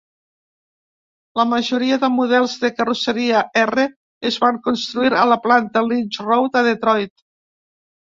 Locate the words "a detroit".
6.65-7.19